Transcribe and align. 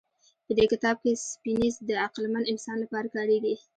په 0.45 0.51
دې 0.57 0.65
کتاب 0.71 0.95
کې 1.03 1.11
سیپینز 1.29 1.75
د 1.89 1.91
عقلمن 2.05 2.43
انسان 2.53 2.77
لپاره 2.83 3.07
کارېږي. 3.15 3.55